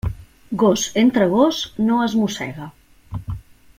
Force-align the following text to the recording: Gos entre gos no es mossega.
Gos 0.63 0.85
entre 1.01 1.27
gos 1.35 1.59
no 1.91 2.01
es 2.07 2.17
mossega. 2.23 2.67